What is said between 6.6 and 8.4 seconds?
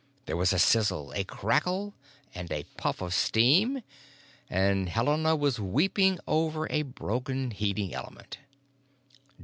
a broken heating element.